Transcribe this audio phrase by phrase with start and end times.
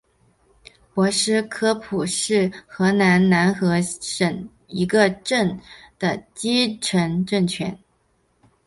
[0.95, 5.59] 博斯科普是荷兰南荷兰省的一个镇
[5.99, 7.77] 的基层政权。